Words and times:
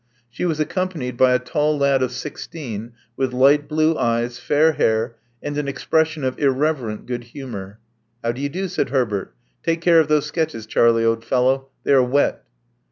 She 0.31 0.45
was 0.45 0.59
accompanied 0.59 1.15
by 1.15 1.35
a 1.35 1.37
tall 1.37 1.77
lad 1.77 2.01
of 2.01 2.11
sixteen, 2.11 2.93
with 3.15 3.33
light 3.33 3.67
blue 3.67 3.95
eyes, 3.95 4.39
fair 4.39 4.71
hair, 4.71 5.15
and 5.43 5.55
an 5.59 5.67
expression 5.67 6.23
of 6.23 6.39
irreverent 6.39 7.05
good 7.05 7.25
humor. 7.25 7.77
How 8.23 8.31
do 8.31 8.41
you 8.41 8.49
do?" 8.49 8.67
said 8.67 8.89
Herbert. 8.89 9.35
'*Take 9.61 9.81
care 9.81 9.99
of 9.99 10.07
those 10.07 10.25
sketches, 10.25 10.65
Charlie, 10.65 11.05
old 11.05 11.23
fellow. 11.23 11.67
They 11.83 11.93
are 11.93 12.01
wet." 12.01 12.43